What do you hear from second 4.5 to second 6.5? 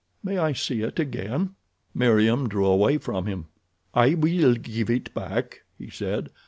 give it back," he said.